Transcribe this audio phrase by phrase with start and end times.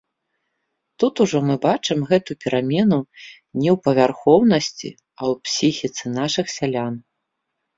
[1.01, 2.99] Тут ужо мы бачым гэту перамену
[3.65, 4.89] не ў павярхоўнасці,
[5.21, 6.93] а ў псіхіцы нашых сялян.